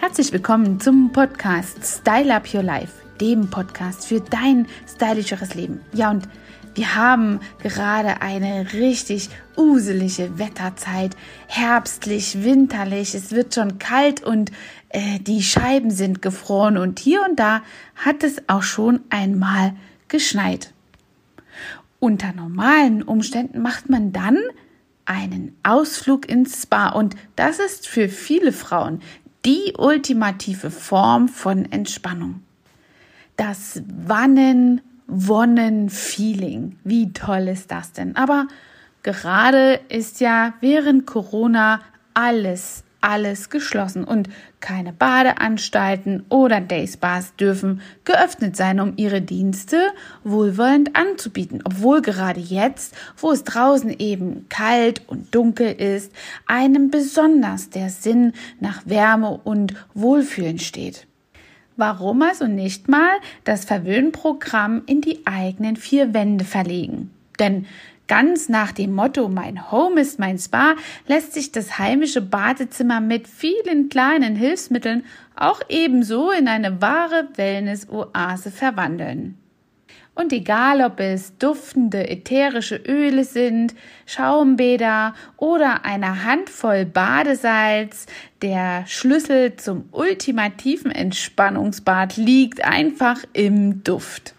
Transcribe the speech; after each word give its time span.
Herzlich 0.00 0.32
willkommen 0.32 0.78
zum 0.78 1.10
Podcast 1.10 1.84
Style 1.84 2.32
Up 2.32 2.54
Your 2.54 2.62
Life, 2.62 2.92
dem 3.20 3.50
Podcast 3.50 4.06
für 4.06 4.20
dein 4.20 4.68
stylischeres 4.86 5.56
Leben. 5.56 5.80
Ja, 5.92 6.12
und 6.12 6.28
wir 6.76 6.94
haben 6.94 7.40
gerade 7.60 8.22
eine 8.22 8.72
richtig 8.74 9.28
uselige 9.56 10.38
Wetterzeit, 10.38 11.16
herbstlich, 11.48 12.44
winterlich, 12.44 13.16
es 13.16 13.32
wird 13.32 13.56
schon 13.56 13.80
kalt 13.80 14.22
und 14.22 14.52
äh, 14.90 15.18
die 15.18 15.42
Scheiben 15.42 15.90
sind 15.90 16.22
gefroren 16.22 16.78
und 16.78 17.00
hier 17.00 17.24
und 17.28 17.36
da 17.40 17.62
hat 17.96 18.22
es 18.22 18.48
auch 18.48 18.62
schon 18.62 19.00
einmal 19.10 19.74
geschneit. 20.06 20.72
Unter 21.98 22.32
normalen 22.32 23.02
Umständen 23.02 23.60
macht 23.62 23.90
man 23.90 24.12
dann 24.12 24.38
einen 25.06 25.56
Ausflug 25.64 26.28
ins 26.28 26.62
Spa 26.62 26.90
und 26.90 27.16
das 27.34 27.58
ist 27.58 27.88
für 27.88 28.08
viele 28.08 28.52
Frauen 28.52 29.02
die 29.48 29.72
ultimative 29.78 30.70
Form 30.70 31.26
von 31.26 31.64
Entspannung. 31.72 32.42
Das 33.36 33.80
Wannen, 33.86 34.82
Wonnen 35.06 35.88
Feeling. 35.88 36.78
Wie 36.84 37.14
toll 37.14 37.48
ist 37.48 37.70
das 37.70 37.92
denn? 37.92 38.14
Aber 38.14 38.46
gerade 39.02 39.80
ist 39.88 40.20
ja 40.20 40.52
während 40.60 41.06
Corona 41.06 41.80
alles 42.12 42.84
alles 43.00 43.50
geschlossen 43.50 44.04
und 44.04 44.28
keine 44.60 44.92
Badeanstalten 44.92 46.24
oder 46.28 46.60
Dayspas 46.60 47.36
dürfen 47.36 47.80
geöffnet 48.04 48.56
sein, 48.56 48.80
um 48.80 48.94
ihre 48.96 49.20
Dienste 49.20 49.78
wohlwollend 50.24 50.96
anzubieten, 50.96 51.60
obwohl 51.64 52.02
gerade 52.02 52.40
jetzt, 52.40 52.96
wo 53.16 53.30
es 53.30 53.44
draußen 53.44 53.90
eben 53.98 54.48
kalt 54.48 55.02
und 55.06 55.34
dunkel 55.34 55.72
ist, 55.72 56.12
einem 56.46 56.90
besonders 56.90 57.70
der 57.70 57.90
Sinn 57.90 58.32
nach 58.60 58.82
Wärme 58.84 59.40
und 59.44 59.74
Wohlfühlen 59.94 60.58
steht. 60.58 61.06
Warum 61.76 62.22
also 62.22 62.48
nicht 62.48 62.88
mal 62.88 63.18
das 63.44 63.64
Verwöhnprogramm 63.64 64.82
in 64.86 65.00
die 65.00 65.24
eigenen 65.26 65.76
vier 65.76 66.12
Wände 66.12 66.44
verlegen? 66.44 67.12
Denn 67.38 67.66
Ganz 68.08 68.48
nach 68.48 68.72
dem 68.72 68.94
Motto 68.94 69.28
Mein 69.28 69.70
Home 69.70 70.00
ist 70.00 70.18
mein 70.18 70.38
Spa 70.38 70.76
lässt 71.06 71.34
sich 71.34 71.52
das 71.52 71.78
heimische 71.78 72.22
Badezimmer 72.22 73.00
mit 73.00 73.28
vielen 73.28 73.90
kleinen 73.90 74.34
Hilfsmitteln 74.34 75.04
auch 75.36 75.60
ebenso 75.68 76.30
in 76.30 76.48
eine 76.48 76.80
wahre 76.80 77.28
Wellness-Oase 77.36 78.50
verwandeln. 78.50 79.36
Und 80.14 80.32
egal, 80.32 80.80
ob 80.80 80.98
es 81.00 81.36
duftende 81.36 82.08
ätherische 82.08 82.76
Öle 82.76 83.24
sind, 83.24 83.74
Schaumbäder 84.06 85.14
oder 85.36 85.84
eine 85.84 86.24
Handvoll 86.24 86.86
Badesalz, 86.86 88.06
der 88.40 88.84
Schlüssel 88.86 89.54
zum 89.56 89.88
ultimativen 89.92 90.90
Entspannungsbad 90.90 92.16
liegt 92.16 92.64
einfach 92.64 93.22
im 93.34 93.84
Duft. 93.84 94.34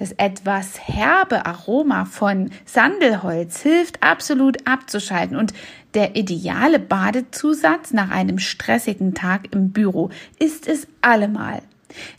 Das 0.00 0.12
etwas 0.12 0.80
herbe 0.88 1.44
Aroma 1.44 2.06
von 2.06 2.50
Sandelholz 2.64 3.60
hilft 3.60 4.02
absolut 4.02 4.66
abzuschalten 4.66 5.36
und 5.36 5.52
der 5.92 6.16
ideale 6.16 6.78
Badezusatz 6.78 7.92
nach 7.92 8.10
einem 8.10 8.38
stressigen 8.38 9.12
Tag 9.12 9.54
im 9.54 9.72
Büro 9.72 10.08
ist 10.38 10.68
es 10.68 10.86
allemal. 11.02 11.60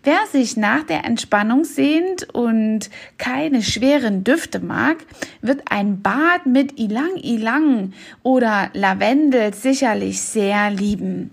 Wer 0.03 0.19
sich 0.31 0.57
nach 0.57 0.83
der 0.83 1.05
Entspannung 1.05 1.63
sehnt 1.65 2.29
und 2.35 2.91
keine 3.17 3.63
schweren 3.63 4.23
Düfte 4.23 4.59
mag, 4.59 4.97
wird 5.41 5.63
ein 5.71 6.03
Bad 6.03 6.45
mit 6.45 6.77
Ilang 6.77 7.16
Ilang 7.16 7.93
oder 8.21 8.69
Lavendel 8.73 9.55
sicherlich 9.55 10.21
sehr 10.21 10.69
lieben. 10.69 11.31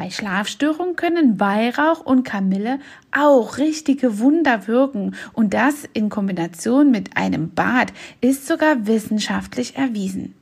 Bei 0.00 0.08
Schlafstörungen 0.08 0.96
können 0.96 1.40
Weihrauch 1.40 2.00
und 2.00 2.22
Kamille 2.22 2.78
auch 3.12 3.58
richtige 3.58 4.18
Wunder 4.18 4.66
wirken 4.66 5.14
und 5.34 5.52
das 5.52 5.86
in 5.92 6.08
Kombination 6.08 6.90
mit 6.90 7.18
einem 7.18 7.50
Bad 7.50 7.92
ist 8.22 8.46
sogar 8.46 8.86
wissenschaftlich 8.86 9.76
erwiesen. 9.76 10.34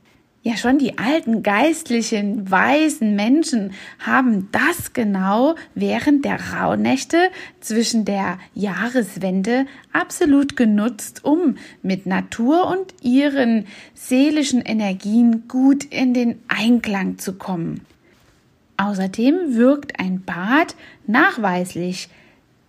Ja, 0.45 0.57
schon 0.57 0.79
die 0.79 0.97
alten 0.99 1.43
geistlichen, 1.43 2.49
weisen 2.49 3.17
Menschen 3.17 3.73
haben 3.99 4.49
das 4.53 4.93
genau 4.93 5.57
während 5.75 6.25
der 6.25 6.39
Rauhnächte 6.53 7.19
zwischen 7.59 8.05
der 8.05 8.39
Jahreswende 8.55 9.67
absolut 9.93 10.57
genutzt, 10.57 11.25
um 11.25 11.57
mit 11.83 12.07
Natur 12.07 12.69
und 12.69 12.95
ihren 13.03 13.67
seelischen 13.93 14.61
Energien 14.61 15.49
gut 15.49 15.83
in 15.83 16.15
den 16.15 16.41
Einklang 16.47 17.19
zu 17.19 17.33
kommen. 17.33 17.85
Außerdem 18.79 19.57
wirkt 19.57 20.01
ein 20.01 20.23
Bad 20.23 20.75
nachweislich 21.07 22.09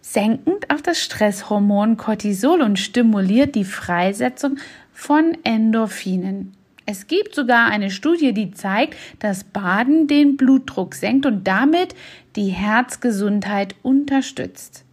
senkend 0.01 0.69
auf 0.71 0.81
das 0.81 1.01
Stresshormon 1.01 1.97
Cortisol 1.97 2.61
und 2.61 2.79
stimuliert 2.79 3.55
die 3.55 3.63
Freisetzung 3.63 4.57
von 4.91 5.37
Endorphinen. 5.43 6.53
Es 6.87 7.05
gibt 7.05 7.35
sogar 7.35 7.67
eine 7.67 7.91
Studie, 7.91 8.33
die 8.33 8.49
zeigt, 8.49 8.97
dass 9.19 9.43
Baden 9.43 10.07
den 10.07 10.35
Blutdruck 10.35 10.95
senkt 10.95 11.27
und 11.27 11.47
damit 11.47 11.93
die 12.35 12.49
Herzgesundheit 12.49 13.75
unterstützt. 13.83 14.85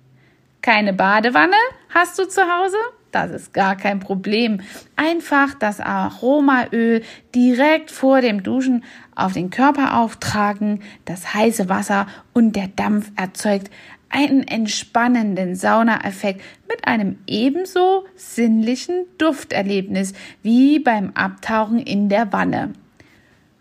Keine 0.60 0.92
Badewanne 0.92 1.56
hast 1.88 2.18
du 2.18 2.28
zu 2.28 2.42
Hause? 2.42 2.76
Das 3.16 3.30
ist 3.30 3.54
gar 3.54 3.76
kein 3.76 3.98
Problem. 3.98 4.60
Einfach 4.94 5.54
das 5.54 5.80
Aromaöl 5.80 7.00
direkt 7.34 7.90
vor 7.90 8.20
dem 8.20 8.42
Duschen 8.42 8.84
auf 9.14 9.32
den 9.32 9.48
Körper 9.48 9.98
auftragen, 9.98 10.80
das 11.06 11.32
heiße 11.32 11.70
Wasser 11.70 12.06
und 12.34 12.56
der 12.56 12.68
Dampf 12.68 13.10
erzeugt 13.16 13.70
einen 14.10 14.46
entspannenden 14.46 15.54
Saunaeffekt 15.54 16.42
mit 16.68 16.86
einem 16.86 17.16
ebenso 17.26 18.04
sinnlichen 18.16 19.06
Dufterlebnis 19.16 20.12
wie 20.42 20.78
beim 20.78 21.12
Abtauchen 21.14 21.78
in 21.78 22.10
der 22.10 22.34
Wanne. 22.34 22.74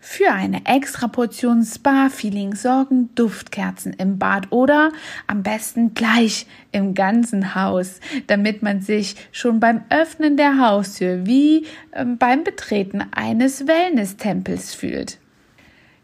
Für 0.08 0.32
eine 0.32 0.64
extra 0.66 1.08
Portion 1.08 1.64
Spa-Feeling 1.64 2.54
sorgen 2.54 3.10
Duftkerzen 3.16 3.92
im 3.92 4.18
Bad 4.18 4.52
oder 4.52 4.92
am 5.26 5.42
besten 5.42 5.94
gleich 5.94 6.46
im 6.70 6.94
ganzen 6.94 7.56
Haus, 7.56 7.98
damit 8.28 8.62
man 8.62 8.80
sich 8.80 9.16
schon 9.32 9.58
beim 9.58 9.82
Öffnen 9.90 10.36
der 10.36 10.60
Haustür 10.60 11.26
wie 11.26 11.66
ähm, 11.92 12.18
beim 12.18 12.44
Betreten 12.44 13.02
eines 13.10 13.66
Wellness-Tempels 13.66 14.74
fühlt. 14.74 15.18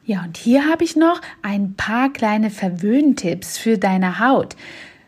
Ja, 0.05 0.25
und 0.25 0.37
hier 0.37 0.69
habe 0.69 0.83
ich 0.83 0.97
noch 0.97 1.21
ein 1.43 1.75
paar 1.75 2.13
kleine 2.13 2.51
Verwöhntipps 2.51 3.57
für 3.57 3.79
deine 3.79 4.19
Haut. 4.19 4.57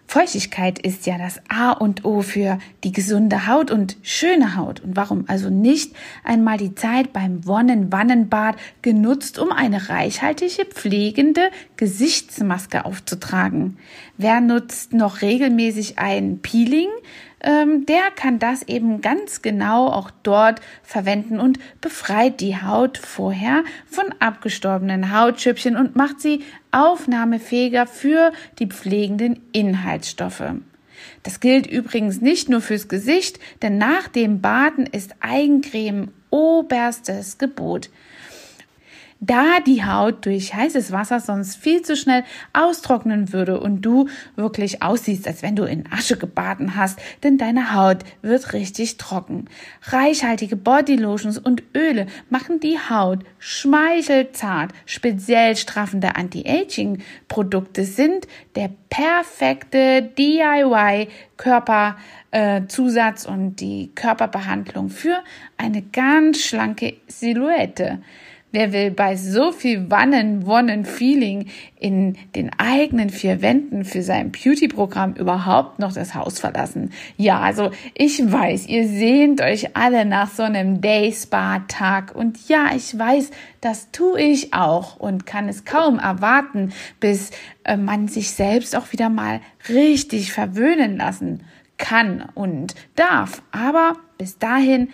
Feuchtigkeit 0.07 0.79
ist 0.79 1.07
ja 1.07 1.19
das 1.19 1.41
A 1.49 1.73
und 1.73 2.05
O 2.05 2.23
für 2.23 2.59
die 2.85 2.93
gesunde 2.93 3.47
Haut 3.47 3.71
und 3.71 3.97
schöne 4.03 4.57
Haut. 4.57 4.81
Und 4.81 4.97
warum 4.97 5.25
also 5.27 5.51
nicht 5.51 5.95
einmal 6.23 6.57
die 6.59 6.75
Zeit 6.75 7.13
beim 7.13 7.47
Wonnen-Wannenbad 7.47 8.57
genutzt, 8.83 9.39
um 9.39 9.51
eine 9.51 9.89
reichhaltige, 9.89 10.67
pflegende 10.67 11.51
Gesichtsmaske 11.77 12.85
aufzutragen? 12.85 13.79
Wer 14.17 14.41
nutzt 14.41 14.93
noch 14.93 15.23
regelmäßig 15.23 15.99
ein 15.99 16.39
Peeling? 16.41 16.89
Ähm, 17.45 17.87
der 17.87 18.11
kann 18.17 18.39
das 18.39 18.63
eben 18.63 19.01
ganz 19.01 19.43
genau 19.43 19.89
auch 19.89 20.11
dort 20.23 20.61
verwenden 20.83 21.39
und 21.39 21.59
befreit 21.81 22.41
die 22.41 22.57
Haut 22.57 22.99
vorher 22.99 23.63
von 23.87 24.07
abgestorbenen 24.19 25.17
Hautschüppchen 25.17 25.77
und 25.77 25.95
macht 25.95 26.21
sie 26.21 26.43
aufnahmefähiger 26.73 27.87
für 27.87 28.33
die 28.59 28.67
pflegenden 28.67 29.41
Inhaltsstoffe. 29.53 30.43
Das 31.23 31.41
gilt 31.41 31.67
übrigens 31.67 32.21
nicht 32.21 32.49
nur 32.49 32.61
fürs 32.61 32.89
Gesicht, 32.89 33.39
denn 33.63 33.79
nach 33.79 34.09
dem 34.09 34.41
Baden 34.41 34.87
ist 34.87 35.15
Eigencreme 35.21 36.09
oberstes 36.31 37.39
Gebot 37.39 37.91
da 39.27 39.61
die 39.67 39.85
Haut 39.85 40.27
durch 40.27 40.55
heißes 40.55 40.93
Wasser 40.93 41.21
sonst 41.21 41.57
viel 41.57 41.83
zu 41.83 41.97
schnell 41.97 42.25
austrocknen 42.53 43.33
würde 43.33 43.61
und 43.61 43.83
du 43.83 44.09
wirklich 44.37 44.83
aussiehst, 44.83 45.27
als 45.27 45.43
wenn 45.43 45.57
du 45.57 45.65
in 45.65 45.91
Asche 45.91 46.17
gebaden 46.17 46.77
hast, 46.77 46.99
denn 47.23 47.39
deine 47.39 47.75
Haut 47.75 47.99
wird 48.23 48.53
richtig 48.53 48.97
trocken. 48.97 49.47
Reichhaltige 49.83 50.57
Bodylotions 50.57 51.39
und 51.39 51.63
Öle 51.75 52.07
machen 52.31 52.61
die 52.61 52.79
Haut 52.79 53.21
schmeichelzart. 53.39 54.73
Speziell 54.87 55.57
straffende 55.57 56.17
Anti-Aging-Produkte 56.17 57.85
sind 57.85 58.27
der 58.57 58.71
perfekte 58.89 60.03
DIY 60.03 61.09
Körperzusatz 61.37 63.27
und 63.27 63.57
die 63.57 63.91
Körperbehandlung 63.95 64.89
für 64.89 65.23
eine 65.57 65.83
ganz 65.83 66.41
schlanke 66.41 66.95
Silhouette. 67.07 68.01
Wer 68.55 68.73
will 68.73 68.91
bei 68.93 69.17
so 69.17 69.53
viel 69.53 69.91
Wannen, 69.91 70.47
Wonnen, 70.47 70.85
Feeling 70.85 71.49
in 71.79 72.17
den 72.35 72.51
eigenen 72.59 73.11
vier 73.11 73.43
Wänden 73.43 73.85
für 73.85 74.03
sein 74.03 74.31
Beauty-Programm 74.31 75.15
überhaupt 75.15 75.81
noch 75.81 75.93
das 75.93 76.15
Haus 76.15 76.39
verlassen? 76.39 76.93
Ja, 77.17 77.41
also 77.41 77.73
ich 77.95 78.21
weiß, 78.33 78.67
ihr 78.69 78.87
sehnt 78.87 79.41
euch 79.43 79.77
alle 79.77 80.05
nach 80.05 80.31
so 80.31 80.45
einem 80.45 80.81
Day-Spa-Tag 80.81 82.15
und 82.15 82.49
ja, 82.49 82.71
ich 82.75 82.97
weiß, 82.99 83.31
das 83.61 83.91
tue 83.91 84.21
ich 84.21 84.55
auch 84.55 84.97
und 84.97 85.27
kann 85.27 85.49
es 85.49 85.65
kaum 85.65 85.99
erwarten, 85.99 86.73
bis 87.01 87.33
äh, 87.65 87.77
man 87.77 88.09
sich 88.09 88.31
selbst 88.31 88.77
auch 88.77 88.93
wieder 88.93 89.09
mal 89.09 89.41
richtig 89.69 90.33
verwöhnen 90.33 90.97
lassen 90.97 91.41
kann 91.77 92.25
und 92.35 92.75
darf. 92.95 93.43
Aber 93.51 93.95
bis 94.17 94.39
dahin 94.39 94.89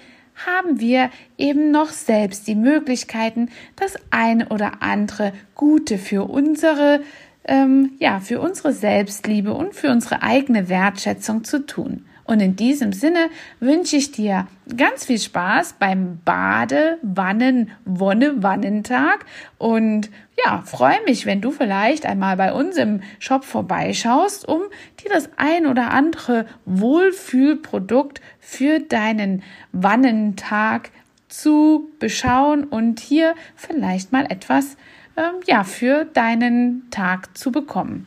haben 0.47 0.81
wir 0.81 1.11
eben 1.39 1.71
noch 1.71 1.91
selbst 1.91 2.47
die 2.47 2.55
Möglichkeiten, 2.55 3.49
das 3.77 3.95
eine 4.11 4.49
oder 4.49 4.83
andere 4.83 5.33
Gute 5.55 5.99
für 5.99 6.29
unsere, 6.29 7.03
ähm, 7.45 7.93
ja, 7.99 8.21
für 8.21 8.41
unsere 8.41 8.73
Selbstliebe 8.73 9.53
und 9.53 9.75
für 9.75 9.91
unsere 9.91 10.23
eigene 10.23 10.69
Wertschätzung 10.69 11.45
zu 11.45 11.67
tun. 11.67 12.07
Und 12.31 12.39
in 12.39 12.55
diesem 12.55 12.93
Sinne 12.93 13.29
wünsche 13.59 13.97
ich 13.97 14.13
dir 14.13 14.47
ganz 14.77 15.07
viel 15.07 15.19
Spaß 15.19 15.75
beim 15.81 16.21
Bade, 16.25 16.99
Wannen, 17.03 17.73
Wonne, 17.85 18.41
Wannentag 18.41 19.27
und 19.59 20.11
ja, 20.45 20.63
freue 20.65 21.03
mich, 21.07 21.27
wenn 21.27 21.41
du 21.41 21.51
vielleicht 21.51 22.07
einmal 22.07 22.37
bei 22.37 22.53
uns 22.53 22.77
im 22.77 23.01
Shop 23.19 23.45
vorbeischaust, 23.45 24.47
um 24.47 24.63
dir 25.03 25.11
das 25.11 25.29
ein 25.39 25.67
oder 25.67 25.91
andere 25.91 26.47
Wohlfühlprodukt 26.67 28.21
für 28.39 28.79
deinen 28.79 29.43
Wannentag 29.73 30.93
zu 31.27 31.91
beschauen 31.99 32.63
und 32.63 33.01
hier 33.01 33.35
vielleicht 33.57 34.13
mal 34.13 34.27
etwas 34.31 34.77
ähm, 35.17 35.41
ja, 35.49 35.65
für 35.65 36.05
deinen 36.05 36.89
Tag 36.93 37.37
zu 37.37 37.51
bekommen. 37.51 38.07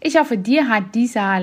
Ich 0.00 0.18
hoffe, 0.18 0.38
dir 0.38 0.68
hat 0.70 0.94
dieser 0.94 1.40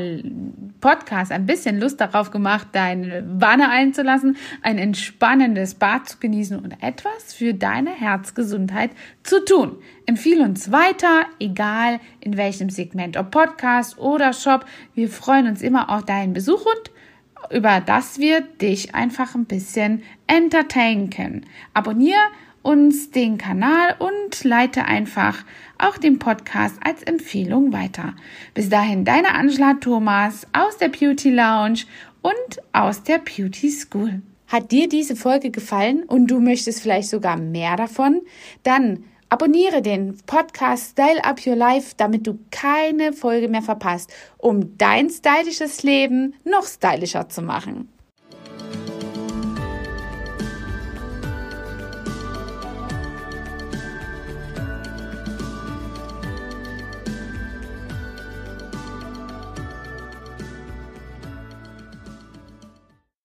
Podcast 0.84 1.32
ein 1.32 1.46
bisschen 1.46 1.80
Lust 1.80 2.02
darauf 2.02 2.30
gemacht, 2.30 2.68
deine 2.74 3.24
Wanne 3.26 3.70
einzulassen, 3.70 4.36
ein 4.64 4.78
entspannendes 4.78 5.76
Bad 5.76 6.10
zu 6.10 6.18
genießen 6.18 6.60
und 6.60 6.74
etwas 6.84 7.34
für 7.34 7.54
deine 7.54 7.90
Herzgesundheit 7.90 8.92
zu 9.24 9.46
tun. 9.46 9.78
Empfehle 10.08 10.44
uns 10.44 10.74
weiter, 10.74 11.26
egal 11.40 12.02
in 12.20 12.36
welchem 12.36 12.70
Segment, 12.70 13.16
ob 13.16 13.32
Podcast 13.32 13.98
oder 13.98 14.34
Shop. 14.34 14.66
Wir 14.94 15.08
freuen 15.08 15.48
uns 15.48 15.62
immer 15.62 15.90
auf 15.90 16.04
deinen 16.04 16.34
Besuch 16.34 16.66
und 16.66 17.56
über 17.56 17.80
das 17.80 18.20
wir 18.20 18.42
dich 18.42 18.94
einfach 18.94 19.36
ein 19.36 19.46
bisschen 19.46 20.04
entertainen 20.28 21.10
können. 21.10 21.46
Abonniere 21.74 22.20
uns 22.64 23.12
den 23.12 23.38
Kanal 23.38 23.96
und 24.00 24.44
leite 24.44 24.86
einfach 24.86 25.46
auch 25.78 25.98
den 25.98 26.18
Podcast 26.18 26.76
als 26.84 27.04
Empfehlung 27.04 27.72
weiter. 27.74 28.16
Bis 28.54 28.70
dahin, 28.70 29.06
deine 29.06 29.36
Angela 29.36 29.76
Thomas 29.76 30.48
aus 30.54 30.78
der 30.78 30.90
Beauty 30.90 31.30
Lounge 31.30 31.82
und 32.22 32.62
aus 32.72 33.04
der 33.04 33.20
Beauty 33.20 33.70
School. 33.70 34.22
Hat 34.48 34.72
dir 34.72 34.88
diese 34.88 35.16
Folge 35.16 35.52
gefallen 35.52 36.04
und 36.04 36.28
du 36.28 36.40
möchtest 36.40 36.82
vielleicht 36.82 37.10
sogar 37.10 37.38
mehr 37.38 37.76
davon? 37.76 38.22
Dann 38.64 39.04
abonniere 39.30 39.82
den 39.82 40.18
Podcast 40.26 40.92
Style 40.92 41.24
Up 41.26 41.46
Your 41.46 41.56
Life, 41.56 41.96
damit 41.98 42.28
du 42.28 42.38
keine 42.52 43.14
Folge 43.14 43.50
mehr 43.50 43.64
verpasst, 43.64 44.14
um 44.38 44.78
dein 44.78 45.10
stylisches 45.10 45.84
Leben 45.84 46.36
noch 46.46 46.68
stylischer 46.68 47.30
zu 47.30 47.42
machen. 47.42 47.90